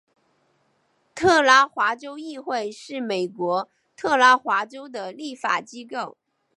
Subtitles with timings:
[1.13, 6.17] 特拉华州议会是美国特拉华州的立法机构。